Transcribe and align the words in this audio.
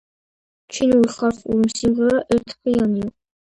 ჩინური 0.77 1.11
ხალხური 1.19 1.77
სიმღერა 1.77 2.25
ერთხმიანია. 2.39 3.17